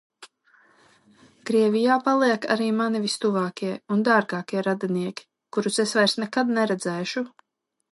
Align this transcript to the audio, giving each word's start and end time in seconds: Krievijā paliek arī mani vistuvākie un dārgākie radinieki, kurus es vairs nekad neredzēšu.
Krievijā 1.49 1.97
paliek 2.07 2.47
arī 2.55 2.69
mani 2.79 3.03
vistuvākie 3.03 3.77
un 3.97 4.03
dārgākie 4.09 4.65
radinieki, 4.71 5.29
kurus 5.59 5.81
es 5.87 5.97
vairs 6.01 6.19
nekad 6.25 6.53
neredzēšu. 6.59 7.27